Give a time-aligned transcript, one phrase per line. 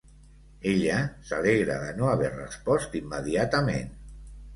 [0.69, 0.95] Ella
[1.27, 3.93] s'alegra de no haver respost immediatament.